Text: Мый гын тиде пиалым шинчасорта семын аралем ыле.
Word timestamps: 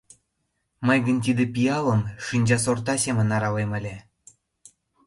Мый 0.87 0.99
гын 1.05 1.17
тиде 1.25 1.43
пиалым 1.53 2.01
шинчасорта 2.25 2.93
семын 3.03 3.27
аралем 3.35 3.71
ыле. 3.79 3.95